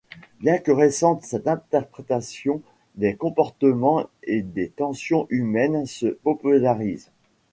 Bien 0.39 0.57
que 0.57 0.71
récente, 0.71 1.21
cette 1.21 1.47
interprétation 1.47 2.63
des 2.95 3.15
comportements 3.15 4.09
et 4.23 4.41
des 4.41 4.69
tensions 4.69 5.27
humaines 5.29 5.85
se 5.85 6.07
popularise. 6.07 7.11